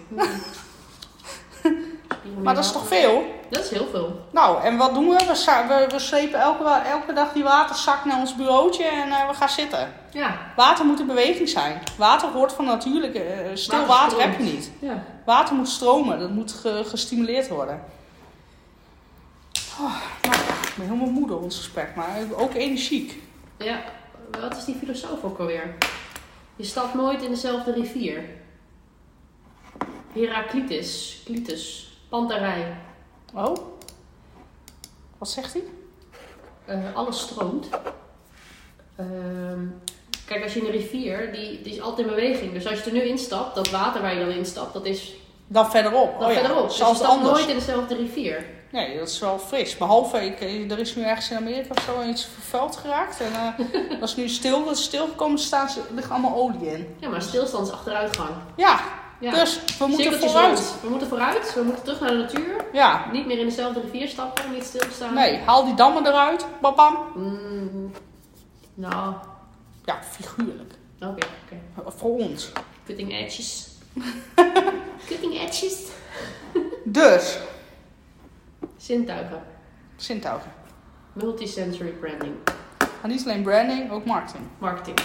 [2.41, 3.23] Maar dat is toch veel?
[3.49, 4.25] Dat is heel veel.
[4.31, 5.15] Nou, en wat doen we?
[5.17, 9.34] We, we, we slepen elke, elke dag die waterzak naar ons bureautje en eh, we
[9.34, 9.93] gaan zitten.
[10.12, 10.38] Ja.
[10.55, 11.81] Water moet in beweging zijn.
[11.97, 13.15] Water hoort van natuurlijk.
[13.15, 13.21] eh,
[13.53, 14.71] stil Water heb je niet.
[14.79, 15.03] Ja.
[15.25, 16.19] Water moet stromen.
[16.19, 17.81] Dat moet ge- gestimuleerd worden.
[19.79, 23.21] Oh, nou, ik ben helemaal moe door ons gesprek, maar ook energiek.
[23.57, 23.81] Ja,
[24.41, 25.75] wat is die filosoof ook alweer?
[26.55, 28.23] Je stapt nooit in dezelfde rivier.
[30.13, 32.76] Heraclitus, Clitus, Pantarij.
[33.34, 33.56] Oh?
[35.17, 35.63] Wat zegt hij?
[36.65, 37.67] Eh, alles stroomt.
[38.95, 39.65] Ehm,
[40.26, 42.54] kijk, als je in een rivier, die, die is altijd in beweging.
[42.54, 45.13] Dus als je er nu instapt, dat water waar je dan instapt, dat is
[45.47, 46.19] Dan verderop.
[46.19, 46.67] dan oh ja, verderop.
[46.67, 47.38] Dus je stapt anders.
[47.38, 48.45] nooit in dezelfde rivier.
[48.71, 49.78] Nee, dat is wel fris.
[49.78, 53.19] Behalve, ik, er is nu ergens in Amerika of zo iets vervuild geraakt.
[53.19, 56.71] En eh, dat is nu stil, dat is stilgekomen, er staan, er ligt allemaal olie
[56.71, 56.95] in.
[57.00, 58.30] Ja, maar stilstand is achteruitgang.
[58.56, 58.80] Ja,
[59.21, 59.31] Ja.
[59.31, 60.57] dus we moeten vooruit.
[60.60, 60.75] rond.
[60.81, 62.65] We moeten vooruit, we moeten terug naar de natuur.
[62.73, 65.13] Ja, Niet meer in dezelfde rivier stappen, niet stilstaan.
[65.13, 66.97] nee, haal die dammen eruit, babam.
[67.15, 67.91] Mm,
[68.73, 69.13] nou,
[69.86, 70.73] Ja, figuurlijk.
[70.99, 71.91] oké, oké.
[71.97, 72.51] Voor ons.
[72.86, 73.67] Cutting edges.
[75.07, 75.84] Cutting edges.
[76.84, 77.38] Dus,
[78.77, 79.43] Zintuigen.
[79.95, 80.51] zintuigen.
[81.13, 82.34] Multisensory branding.
[83.07, 84.43] Niet alleen branding, ook marketing.
[84.57, 84.99] Marketing.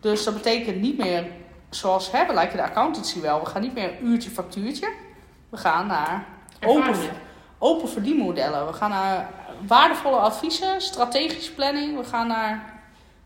[0.00, 1.26] Dus dat betekent niet meer
[1.74, 3.40] zoals hebben, lijken de accountancy wel.
[3.40, 4.92] We gaan niet meer uurtje factuurtje.
[5.48, 6.26] We gaan naar
[6.64, 6.94] open,
[7.58, 8.66] open verdienmodellen.
[8.66, 9.30] We gaan naar
[9.66, 11.98] waardevolle adviezen, strategische planning.
[11.98, 12.82] We gaan naar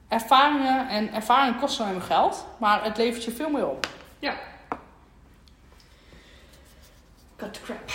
[0.08, 0.88] ervaringen.
[0.88, 3.88] En ervaring kost maar geld, maar het levert je veel meer op.
[7.36, 7.90] Cut crap.